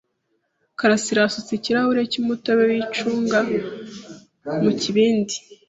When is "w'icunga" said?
2.71-3.39